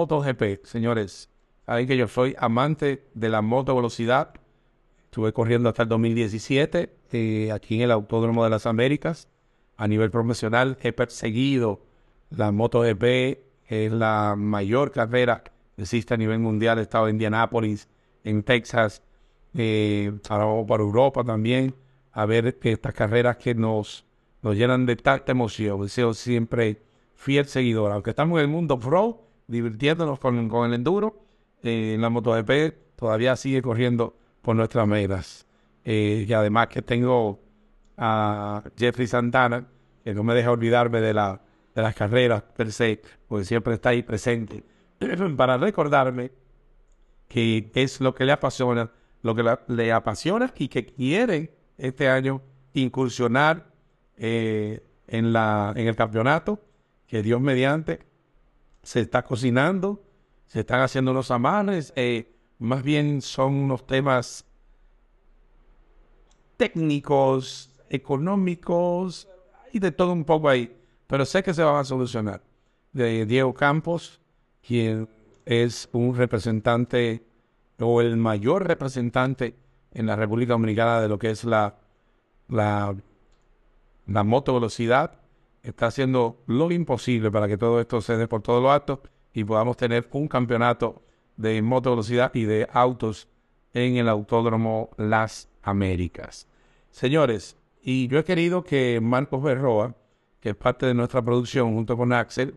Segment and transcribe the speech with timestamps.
[0.00, 1.28] MotoGP, señores.
[1.66, 4.32] Saben que yo soy amante de la moto velocidad.
[5.04, 9.28] Estuve corriendo hasta el 2017 eh, aquí en el Autódromo de las Américas.
[9.76, 11.82] A nivel profesional he perseguido
[12.30, 13.40] la MotoGP.
[13.68, 15.44] Es la mayor carrera
[15.76, 16.78] que existe a nivel mundial.
[16.78, 17.86] He estado en Indianápolis,
[18.24, 19.02] en Texas.
[19.52, 21.74] Eh, vamos para Europa también
[22.12, 24.06] a ver estas carreras que nos,
[24.40, 25.82] nos llenan de tanta emoción.
[25.82, 26.80] Deseo siempre
[27.16, 27.92] fiel seguidor.
[27.92, 31.24] Aunque estamos en el mundo pro, divirtiéndonos con, el enduro,
[31.62, 35.46] eh, la MotoGP todavía sigue corriendo por nuestras metas.
[35.84, 37.40] Eh, y además que tengo
[37.96, 39.66] a Jeffrey Santana,
[40.04, 41.40] que no me deja olvidarme de, la,
[41.74, 44.62] de las carreras per se, porque siempre está ahí presente,
[45.36, 46.30] para recordarme
[47.28, 48.90] que es lo que le apasiona,
[49.22, 53.66] lo que le apasiona y que quiere este año incursionar
[54.16, 56.60] eh, en, la, en el campeonato
[57.06, 58.09] que Dios mediante
[58.82, 60.02] se está cocinando,
[60.46, 64.44] se están haciendo los amanes, eh, más bien son unos temas
[66.56, 69.28] técnicos, económicos
[69.72, 72.42] y de todo un poco ahí, pero sé que se van a solucionar.
[72.92, 74.20] De Diego Campos,
[74.66, 75.08] quien
[75.44, 77.24] es un representante
[77.78, 79.54] o el mayor representante
[79.92, 81.76] en la República Dominicana de lo que es la,
[82.48, 82.94] la,
[84.06, 85.19] la moto velocidad,
[85.62, 89.00] está haciendo lo imposible para que todo esto se dé por todos los actos
[89.32, 91.02] y podamos tener un campeonato
[91.36, 93.28] de moto velocidad y de autos
[93.72, 96.48] en el Autódromo Las Américas.
[96.90, 99.94] Señores, y yo he querido que Marcos Berroa,
[100.40, 102.56] que es parte de nuestra producción junto con Axel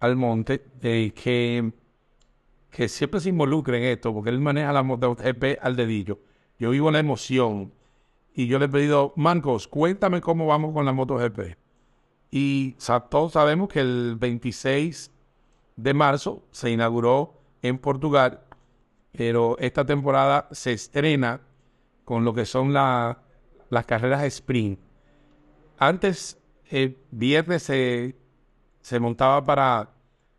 [0.00, 1.72] Almonte, eh, que,
[2.70, 6.20] que siempre se involucre en esto, porque él maneja la moto GP al dedillo.
[6.58, 7.72] Yo vivo la emoción.
[8.32, 11.56] Y yo le he pedido, Marcos, cuéntame cómo vamos con la MotoGP.
[12.30, 12.76] Y
[13.10, 15.10] todos sabemos que el 26
[15.76, 18.40] de marzo se inauguró en Portugal,
[19.12, 21.40] pero esta temporada se estrena
[22.04, 23.16] con lo que son las
[23.86, 24.78] carreras sprint.
[25.78, 28.16] Antes, el viernes se,
[28.80, 29.90] se montaba para,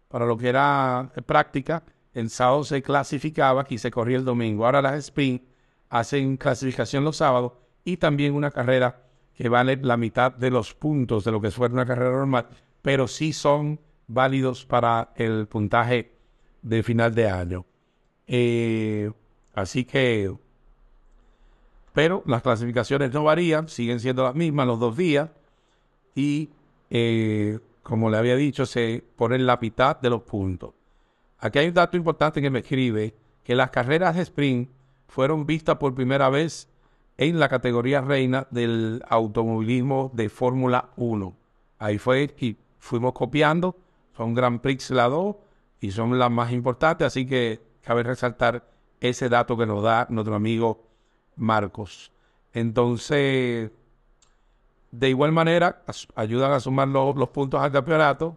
[0.08, 4.66] para lo que era práctica, el sábado se clasificaba y se corría el domingo.
[4.66, 5.44] Ahora las sprint
[5.90, 7.54] hacen clasificación los sábados
[7.84, 9.11] y también una carrera
[9.42, 12.46] que vale la mitad de los puntos de lo que fuera una carrera normal,
[12.84, 16.12] pero sí son válidos para el puntaje
[16.62, 17.66] de final de año.
[18.28, 19.12] Eh,
[19.56, 20.32] así que,
[21.92, 25.32] pero las clasificaciones no varían, siguen siendo las mismas los dos días
[26.14, 26.50] y,
[26.92, 30.76] eh, como le había dicho, se ponen la mitad de los puntos.
[31.40, 34.70] Aquí hay un dato importante que me escribe, que las carreras de sprint
[35.08, 36.70] fueron vistas por primera vez
[37.22, 41.38] en la categoría reina del automovilismo de Fórmula 1.
[41.78, 43.78] Ahí fue y fuimos copiando,
[44.18, 45.36] son Grand Prix la 2
[45.82, 48.68] y son las más importantes, así que cabe resaltar
[49.00, 50.84] ese dato que nos da nuestro amigo
[51.36, 52.12] Marcos.
[52.54, 53.70] Entonces,
[54.90, 55.84] de igual manera,
[56.16, 58.36] ayudan a sumar los, puntos al campeonato.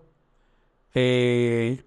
[0.92, 1.82] Eh,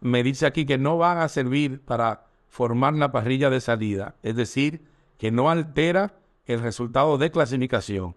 [0.00, 4.34] me dice aquí que no van a servir para formar la parrilla de salida, es
[4.34, 4.87] decir,
[5.18, 6.14] que no altera
[6.46, 8.16] el resultado de clasificación.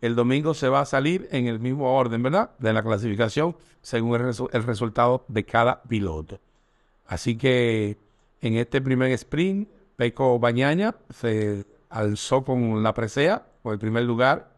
[0.00, 2.50] El domingo se va a salir en el mismo orden, ¿verdad?
[2.58, 6.40] De la clasificación según el, resultado de cada piloto.
[7.06, 7.96] Así que
[8.42, 14.52] en este primer sprint, Peco Bañaña se alzó con la presea, por el primer lugar.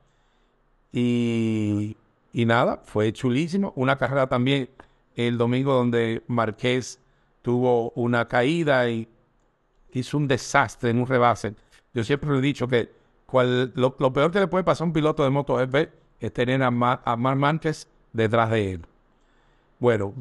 [0.93, 1.97] Y,
[2.33, 3.73] y nada, fue chulísimo.
[3.77, 4.71] Una carrera también
[5.15, 7.01] el domingo donde Marqués
[7.43, 9.09] tuvo una caída y
[9.93, 11.55] hizo un desastre en un rebase.
[11.97, 12.91] Yo siempre le he dicho que
[13.33, 15.77] lo, peor que le puede pasar a un piloto de MotoGP
[16.21, 18.87] es tener a, Mar, Márquez detrás de él.
[19.79, 20.13] Bueno,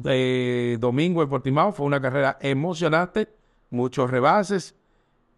[0.78, 3.28] domingo en Portimao fue una carrera emocionante,
[3.68, 4.74] muchos rebases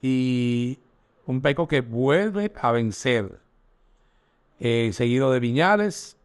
[0.00, 0.78] y
[1.26, 3.40] un Peco que vuelve a vencer.
[4.60, 6.16] Eh, seguido de Viñales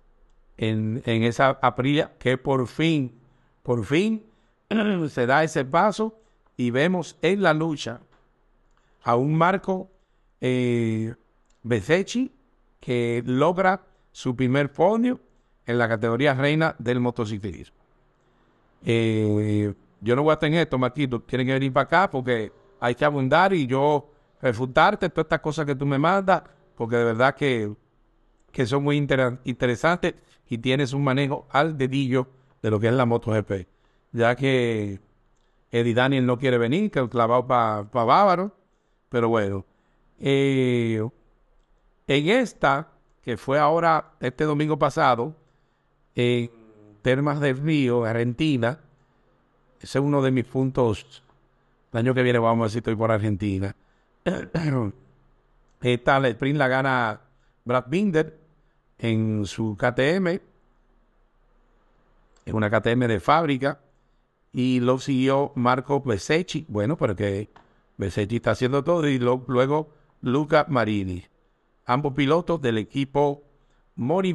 [0.57, 3.19] en, en esa aprilla que por fin,
[3.63, 4.23] por fin
[5.09, 6.19] se da ese paso
[6.55, 7.99] y vemos en la lucha
[9.01, 9.89] a un Marco
[10.45, 11.15] eh,
[12.81, 13.81] que logra
[14.11, 15.21] su primer podio
[15.65, 17.77] en la categoría reina del motociclismo.
[18.83, 21.21] Eh, yo no voy a tener esto, Marquito.
[21.21, 22.51] Tienen que venir para acá porque
[22.81, 24.11] hay que abundar y yo
[24.41, 26.43] refutarte todas estas cosas que tú me mandas,
[26.75, 27.73] porque de verdad que,
[28.51, 30.15] que son muy interesantes
[30.49, 32.27] y tienes un manejo al dedillo
[32.61, 33.65] de lo que es la MotoGP.
[34.11, 34.99] Ya que
[35.71, 38.51] Eddie Daniel no quiere venir, que el clavado para Bávaro.
[39.07, 39.65] Pero bueno,
[40.19, 41.07] eh,
[42.07, 42.89] en esta,
[43.21, 45.35] que fue ahora, este domingo pasado,
[46.15, 46.51] en
[47.01, 48.79] Termas del Río, Argentina,
[49.79, 51.21] Ese es uno de mis puntos.
[51.91, 53.75] El año que viene vamos a si estoy por Argentina.
[55.81, 57.21] Esta, el sprint la gana
[57.65, 58.39] Brad Binder
[58.97, 60.39] en su KTM.
[62.45, 63.79] En una KTM de fábrica.
[64.53, 66.65] Y lo siguió Marco Besecchi.
[66.69, 67.49] Bueno, porque
[67.97, 69.05] Besecchi está haciendo todo.
[69.09, 69.89] Y luego
[70.23, 71.25] Luca Marini.
[71.85, 73.43] Ambos pilotos del equipo
[73.95, 74.33] Mori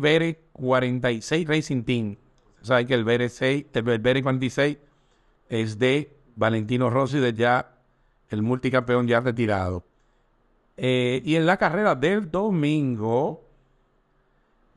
[0.53, 2.17] 46 Racing Team.
[2.61, 4.77] Saben que el BR6, el BR 46
[5.49, 7.75] es de Valentino Rossi, de ya
[8.29, 9.83] el multicampeón ya retirado.
[10.77, 13.49] Eh, y en la carrera del domingo,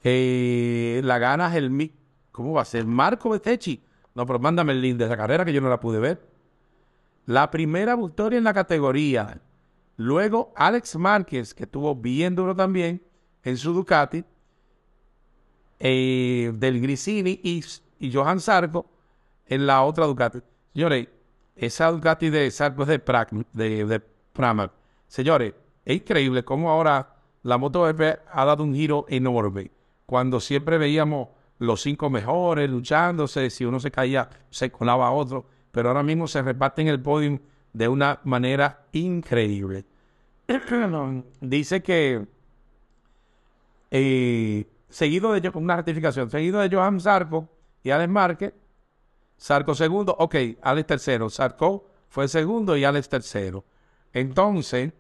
[0.04, 1.92] eh, la gana el...
[2.32, 2.86] ¿Cómo va a ser?
[2.86, 3.84] Marco Betechi.
[4.16, 6.26] No, pero mándame el link de esa carrera que yo no la pude ver.
[7.26, 9.42] La primera victoria en la categoría.
[10.02, 13.04] Luego Alex Márquez, que estuvo bien duro también
[13.44, 14.26] en su Ducati.
[15.80, 17.64] Eh, del Grisini y,
[18.12, 18.88] Johan Sarko
[19.46, 20.40] en la otra Ducati.
[20.74, 21.08] Señores,
[21.56, 22.88] esa Ducati de Sarko es
[23.54, 24.02] de, de,
[24.34, 24.72] Pramac.
[25.08, 25.54] Señores,
[25.86, 28.02] es increíble cómo ahora la MotoGP
[28.32, 29.70] ha dado un giro enorme.
[30.08, 35.46] Cuando siempre veíamos los cinco mejores luchándose, si uno se caía, se colaba a otro,
[35.72, 37.38] pero ahora mismo se reparten el podium
[37.74, 39.86] de una manera increíble.
[41.42, 42.26] Dice que
[43.90, 47.48] eh, seguido de una ratificación, seguido de Johan Sarko
[47.84, 48.54] y Alex Márquez.
[49.38, 51.30] Sarko segundo, ok, Alex tercero.
[51.30, 53.64] Sarko fue segundo y Alex tercero.
[54.14, 54.94] Entonces,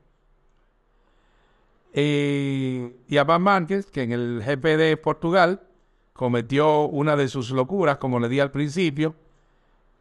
[1.93, 2.93] eh,
[3.39, 5.61] Márquez, que en el GP de Portugal
[6.13, 9.15] cometió una de sus locuras, como le di al principio,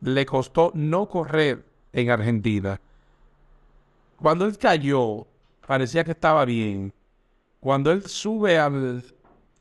[0.00, 2.80] le costó no correr en Argentina.
[4.16, 5.26] Cuando él cayó,
[5.70, 6.92] parecía que estaba bien.
[7.60, 9.04] Cuando él sube al,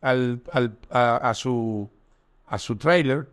[0.01, 0.41] al,
[0.89, 1.87] a, su,
[2.47, 3.29] a su trailer,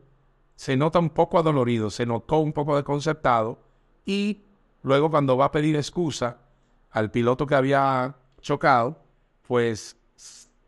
[0.57, 3.59] se nota un poco adolorido, se notó un poco desconcertado
[4.05, 4.43] y
[4.83, 6.37] luego cuando va a pedir excusa
[6.91, 8.99] al piloto que había chocado,
[9.49, 9.97] pues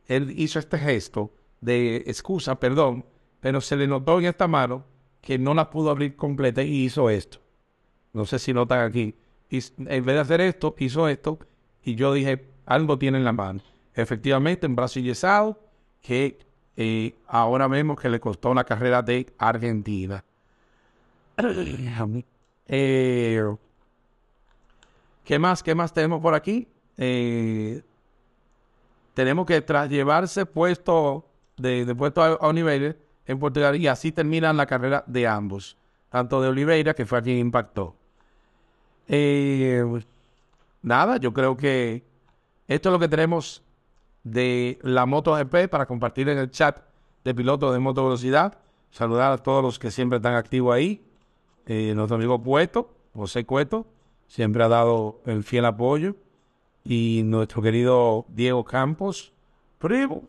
[0.06, 3.04] él hizo este gesto de excusa, perdón,
[3.40, 4.82] pero se le notó en esta mano
[5.20, 7.40] que no la pudo abrir completa y hizo esto.
[8.14, 9.14] No sé si notan aquí.
[9.50, 11.38] En vez de hacer esto, hizo esto
[11.88, 13.60] y yo dije, algo tiene en la mano.
[13.94, 15.58] Efectivamente, en brazo yesado,
[16.02, 16.38] que
[16.76, 20.24] eh, ahora vemos que le costó una carrera de Argentina.
[22.70, 23.42] Eh,
[25.24, 25.62] ¿Qué más?
[25.62, 26.68] ¿Qué más tenemos por aquí?
[26.98, 27.80] Eh,
[29.14, 31.24] tenemos que tras llevarse puesto
[31.56, 32.94] de, puesto a, Oliveira
[33.24, 35.78] en Portugal y así terminan la carrera de ambos,
[36.10, 37.96] tanto de Oliveira que fue a quien impactó.
[40.82, 42.04] Nada, yo creo que
[42.66, 43.62] esto es lo que tenemos
[44.24, 46.80] de la MotoGP para compartir en el chat
[47.24, 48.58] de pilotos de moto velocidad.
[48.90, 51.04] Saludar a todos los que siempre están activos ahí.
[51.66, 53.86] Eh, nuestro amigo Cueto, José Cueto,
[54.26, 56.16] siempre ha dado el fiel apoyo.
[56.84, 59.32] Y nuestro querido Diego Campos,
[59.78, 60.22] primo,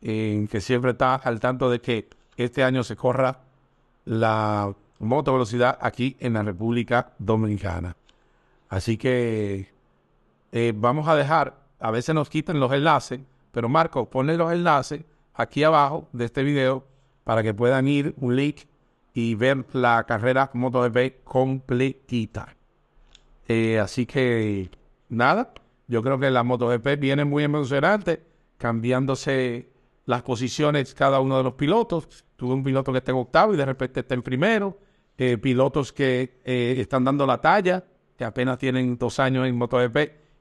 [0.00, 3.40] eh, que siempre está al tanto de que este año se corra
[4.04, 7.96] la moto velocidad aquí en la República Dominicana.
[8.72, 9.68] Así que
[10.50, 15.04] eh, vamos a dejar a veces nos quitan los enlaces, pero Marco, ponle los enlaces
[15.34, 16.86] aquí abajo de este video
[17.22, 18.60] para que puedan ir un link
[19.12, 22.56] y ver la carrera MotoGP completita.
[23.46, 24.70] Eh, así que
[25.10, 25.52] nada,
[25.86, 28.22] yo creo que la MotoGP viene muy emocionante,
[28.56, 29.68] cambiándose
[30.06, 32.24] las posiciones cada uno de los pilotos.
[32.36, 34.78] Tuve un piloto que está en octavo y de repente está en primero.
[35.18, 37.84] Eh, pilotos que están dando la talla,
[38.24, 39.96] apenas tienen dos años en MotoGP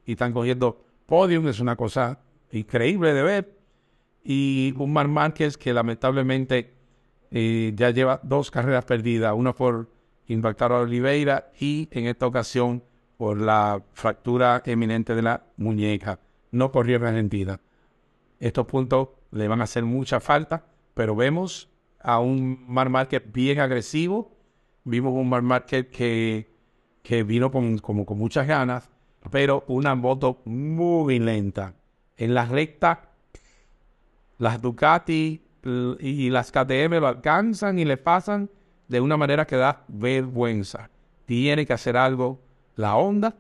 [0.05, 2.19] y están cogiendo podium, es una cosa
[2.51, 3.57] increíble de ver.
[4.23, 6.73] Y un Mar Márquez que lamentablemente
[7.31, 9.89] eh, ya lleva dos carreras perdidas, una por
[10.27, 12.83] impactar a Oliveira y en esta ocasión
[13.17, 16.19] por la fractura eminente de la muñeca.
[16.51, 17.59] No corrió en Argentina.
[18.39, 21.69] Estos puntos le van a hacer mucha falta, pero vemos
[21.99, 24.35] a un Mar Márquez bien agresivo.
[24.83, 26.50] Vimos un Mar Márquez que,
[27.03, 28.89] que vino con, como con muchas ganas
[29.29, 31.75] pero una moto muy lenta.
[32.17, 33.09] En la recta,
[34.37, 35.41] las Ducati
[35.99, 38.49] y las KTM lo alcanzan y le pasan
[38.87, 40.89] de una manera que da vergüenza.
[41.25, 42.41] Tiene que hacer algo
[42.75, 43.35] la Honda,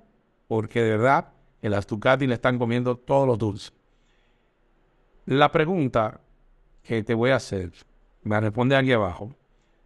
[0.47, 1.29] porque de verdad
[1.61, 3.73] en las Ducati le están comiendo todos los dulces.
[5.25, 6.21] La pregunta
[6.83, 7.71] que te voy a hacer,
[8.23, 9.33] me responde aquí abajo.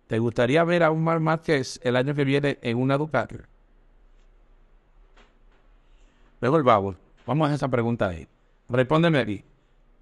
[0.07, 3.37] ¿Te gustaría ver a un Mar Márquez el año que viene en una Ducati?
[6.45, 8.27] Luego el Vamos a esa pregunta ahí.
[8.69, 9.43] Respóndeme aquí.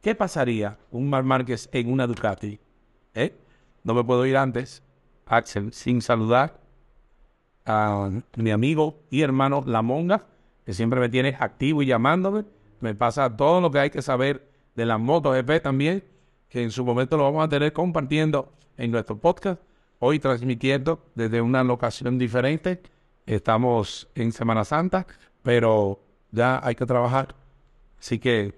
[0.02, 2.60] ¿Qué pasaría un Mar Márquez en una Ducati?
[3.14, 3.34] ¿Eh?
[3.86, 4.84] No me puedo ir antes,
[5.26, 6.60] Axel, sin saludar
[7.66, 10.26] a mi amigo y hermano La Monga,
[10.66, 12.44] que siempre me tiene activo y llamándome.
[12.82, 14.46] Me pasa todo lo que hay que saber
[14.76, 16.04] de la MotoGP también,
[16.50, 19.62] que en su momento lo vamos a tener compartiendo en nuestro podcast.
[20.00, 22.82] Hoy transmitiendo desde una locación diferente.
[23.26, 25.08] Estamos en Semana Santa,
[25.42, 26.03] pero
[26.34, 27.36] ya hay que trabajar.
[28.00, 28.54] Así que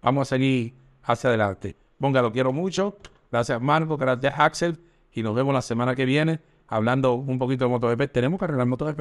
[0.00, 1.76] vamos a seguir hacia adelante.
[1.98, 2.96] Monga, lo quiero mucho.
[3.30, 3.98] Gracias, Marco.
[3.98, 4.80] Gracias, Axel.
[5.12, 8.10] Y nos vemos la semana que viene hablando un poquito de MotoGP.
[8.10, 9.00] ¿Tenemos carrera en MotoGP?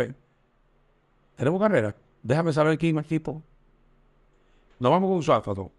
[1.37, 1.95] ¿Tenemos carrera?
[2.21, 3.41] Déjame saber quién equipo.
[4.79, 5.71] Nos vamos con Suafason.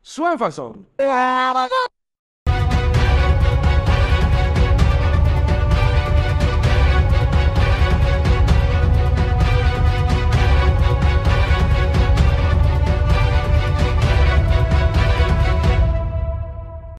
[0.00, 0.86] Suafason.